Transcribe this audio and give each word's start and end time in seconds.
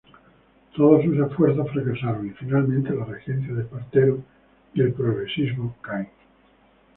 Todos 0.75 1.03
sus 1.05 1.15
esfuerzos 1.19 1.69
fracasaron 1.69 2.25
y 2.25 2.31
finalmente 2.31 2.89
la 2.91 3.05
regencia 3.05 3.53
de 3.53 3.61
Espartero 3.61 4.23
y 4.73 4.81
el 4.81 4.93
progresismo 4.93 5.75
caen. 5.83 6.09